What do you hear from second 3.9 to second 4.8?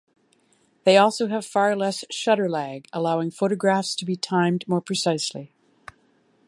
to be timed